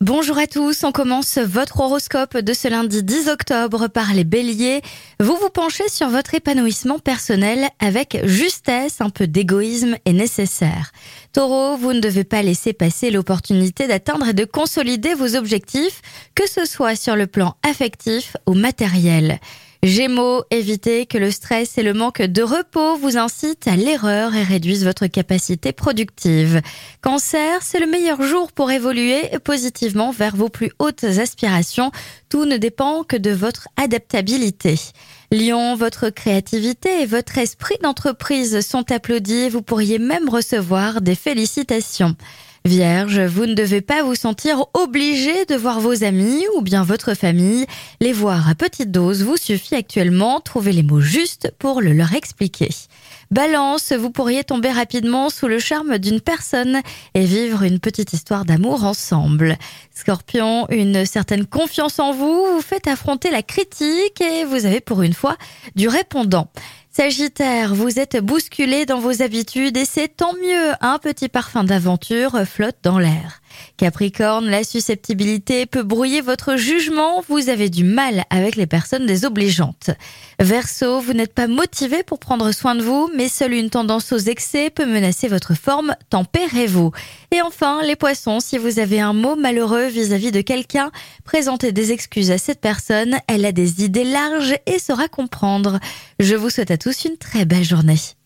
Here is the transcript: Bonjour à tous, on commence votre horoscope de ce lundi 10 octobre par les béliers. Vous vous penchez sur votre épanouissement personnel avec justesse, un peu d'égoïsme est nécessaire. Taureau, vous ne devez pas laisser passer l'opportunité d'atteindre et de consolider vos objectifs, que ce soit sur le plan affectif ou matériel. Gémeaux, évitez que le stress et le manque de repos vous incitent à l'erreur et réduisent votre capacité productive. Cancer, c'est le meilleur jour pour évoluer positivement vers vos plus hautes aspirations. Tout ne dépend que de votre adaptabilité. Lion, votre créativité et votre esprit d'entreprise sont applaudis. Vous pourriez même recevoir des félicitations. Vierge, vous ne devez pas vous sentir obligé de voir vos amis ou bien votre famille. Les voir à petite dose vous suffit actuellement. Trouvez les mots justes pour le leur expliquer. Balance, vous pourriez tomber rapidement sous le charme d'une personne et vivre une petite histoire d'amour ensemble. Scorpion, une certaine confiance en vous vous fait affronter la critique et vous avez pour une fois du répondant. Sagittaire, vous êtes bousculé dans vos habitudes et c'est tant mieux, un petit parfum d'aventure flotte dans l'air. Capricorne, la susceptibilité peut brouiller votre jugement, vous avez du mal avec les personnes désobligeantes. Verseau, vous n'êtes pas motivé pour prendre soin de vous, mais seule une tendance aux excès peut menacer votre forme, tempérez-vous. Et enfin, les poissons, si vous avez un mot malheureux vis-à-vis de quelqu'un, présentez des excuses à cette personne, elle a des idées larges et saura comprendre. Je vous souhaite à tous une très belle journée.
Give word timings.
Bonjour 0.00 0.38
à 0.38 0.46
tous, 0.46 0.84
on 0.84 0.92
commence 0.92 1.38
votre 1.38 1.80
horoscope 1.80 2.36
de 2.38 2.52
ce 2.52 2.68
lundi 2.68 3.02
10 3.02 3.28
octobre 3.28 3.88
par 3.88 4.14
les 4.14 4.22
béliers. 4.22 4.80
Vous 5.18 5.34
vous 5.34 5.50
penchez 5.50 5.88
sur 5.88 6.08
votre 6.08 6.36
épanouissement 6.36 7.00
personnel 7.00 7.68
avec 7.80 8.16
justesse, 8.22 9.00
un 9.00 9.10
peu 9.10 9.26
d'égoïsme 9.26 9.96
est 10.04 10.12
nécessaire. 10.12 10.92
Taureau, 11.32 11.76
vous 11.76 11.94
ne 11.94 12.00
devez 12.00 12.22
pas 12.22 12.42
laisser 12.42 12.72
passer 12.72 13.10
l'opportunité 13.10 13.88
d'atteindre 13.88 14.28
et 14.28 14.34
de 14.34 14.44
consolider 14.44 15.14
vos 15.14 15.34
objectifs, 15.34 16.00
que 16.36 16.48
ce 16.48 16.64
soit 16.64 16.94
sur 16.94 17.16
le 17.16 17.26
plan 17.26 17.56
affectif 17.68 18.36
ou 18.46 18.54
matériel. 18.54 19.40
Gémeaux, 19.84 20.42
évitez 20.50 21.06
que 21.06 21.18
le 21.18 21.30
stress 21.30 21.78
et 21.78 21.84
le 21.84 21.94
manque 21.94 22.20
de 22.20 22.42
repos 22.42 22.96
vous 22.96 23.16
incitent 23.16 23.68
à 23.68 23.76
l'erreur 23.76 24.34
et 24.34 24.42
réduisent 24.42 24.84
votre 24.84 25.06
capacité 25.06 25.70
productive. 25.70 26.60
Cancer, 27.00 27.62
c'est 27.62 27.78
le 27.78 27.86
meilleur 27.86 28.20
jour 28.22 28.50
pour 28.50 28.72
évoluer 28.72 29.20
positivement 29.44 30.10
vers 30.10 30.34
vos 30.34 30.48
plus 30.48 30.72
hautes 30.80 31.04
aspirations. 31.04 31.92
Tout 32.28 32.44
ne 32.44 32.56
dépend 32.56 33.04
que 33.04 33.16
de 33.16 33.30
votre 33.30 33.68
adaptabilité. 33.76 34.74
Lion, 35.30 35.76
votre 35.76 36.10
créativité 36.10 37.02
et 37.02 37.06
votre 37.06 37.38
esprit 37.38 37.76
d'entreprise 37.80 38.66
sont 38.66 38.90
applaudis. 38.90 39.48
Vous 39.48 39.62
pourriez 39.62 40.00
même 40.00 40.28
recevoir 40.28 41.02
des 41.02 41.14
félicitations. 41.14 42.16
Vierge, 42.68 43.20
vous 43.20 43.46
ne 43.46 43.54
devez 43.54 43.80
pas 43.80 44.02
vous 44.02 44.14
sentir 44.14 44.66
obligé 44.74 45.46
de 45.46 45.54
voir 45.56 45.80
vos 45.80 46.04
amis 46.04 46.44
ou 46.54 46.60
bien 46.60 46.82
votre 46.82 47.14
famille. 47.14 47.64
Les 47.98 48.12
voir 48.12 48.46
à 48.46 48.54
petite 48.54 48.90
dose 48.90 49.22
vous 49.22 49.38
suffit 49.38 49.74
actuellement. 49.74 50.40
Trouvez 50.40 50.72
les 50.72 50.82
mots 50.82 51.00
justes 51.00 51.50
pour 51.58 51.80
le 51.80 51.94
leur 51.94 52.12
expliquer. 52.12 52.68
Balance, 53.30 53.94
vous 53.94 54.10
pourriez 54.10 54.44
tomber 54.44 54.70
rapidement 54.70 55.30
sous 55.30 55.48
le 55.48 55.58
charme 55.58 55.96
d'une 55.96 56.20
personne 56.20 56.82
et 57.14 57.24
vivre 57.24 57.62
une 57.62 57.80
petite 57.80 58.12
histoire 58.12 58.44
d'amour 58.44 58.84
ensemble. 58.84 59.56
Scorpion, 59.94 60.66
une 60.68 61.06
certaine 61.06 61.46
confiance 61.46 61.98
en 61.98 62.12
vous 62.12 62.44
vous 62.52 62.60
fait 62.60 62.86
affronter 62.86 63.30
la 63.30 63.42
critique 63.42 64.20
et 64.20 64.44
vous 64.44 64.66
avez 64.66 64.80
pour 64.80 65.00
une 65.00 65.14
fois 65.14 65.38
du 65.74 65.88
répondant. 65.88 66.50
Sagittaire, 66.98 67.76
vous 67.76 68.00
êtes 68.00 68.16
bousculé 68.16 68.84
dans 68.84 68.98
vos 68.98 69.22
habitudes 69.22 69.76
et 69.76 69.84
c'est 69.84 70.08
tant 70.08 70.32
mieux, 70.32 70.72
un 70.80 70.98
petit 70.98 71.28
parfum 71.28 71.62
d'aventure 71.62 72.40
flotte 72.44 72.78
dans 72.82 72.98
l'air. 72.98 73.40
Capricorne, 73.76 74.46
la 74.46 74.64
susceptibilité 74.64 75.66
peut 75.66 75.82
brouiller 75.82 76.20
votre 76.20 76.56
jugement, 76.56 77.22
vous 77.28 77.48
avez 77.48 77.70
du 77.70 77.84
mal 77.84 78.24
avec 78.30 78.56
les 78.56 78.66
personnes 78.66 79.06
désobligeantes. 79.06 79.90
Verseau, 80.40 81.00
vous 81.00 81.12
n'êtes 81.12 81.34
pas 81.34 81.46
motivé 81.46 82.02
pour 82.02 82.18
prendre 82.18 82.52
soin 82.52 82.74
de 82.74 82.82
vous, 82.82 83.10
mais 83.16 83.28
seule 83.28 83.54
une 83.54 83.70
tendance 83.70 84.12
aux 84.12 84.18
excès 84.18 84.70
peut 84.70 84.86
menacer 84.86 85.28
votre 85.28 85.54
forme, 85.54 85.94
tempérez-vous. 86.10 86.92
Et 87.30 87.42
enfin, 87.42 87.82
les 87.82 87.96
poissons, 87.96 88.40
si 88.40 88.58
vous 88.58 88.78
avez 88.78 89.00
un 89.00 89.12
mot 89.12 89.36
malheureux 89.36 89.86
vis-à-vis 89.86 90.32
de 90.32 90.40
quelqu'un, 90.40 90.90
présentez 91.24 91.72
des 91.72 91.92
excuses 91.92 92.30
à 92.30 92.38
cette 92.38 92.60
personne, 92.60 93.18
elle 93.26 93.44
a 93.44 93.52
des 93.52 93.84
idées 93.84 94.04
larges 94.04 94.54
et 94.66 94.78
saura 94.78 95.08
comprendre. 95.08 95.78
Je 96.20 96.34
vous 96.34 96.50
souhaite 96.50 96.70
à 96.70 96.78
tous 96.78 97.04
une 97.04 97.16
très 97.16 97.44
belle 97.44 97.64
journée. 97.64 97.98